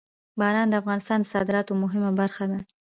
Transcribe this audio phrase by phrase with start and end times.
[0.39, 2.59] باران د افغانستان د صادراتو یوه مهمه برخه ده.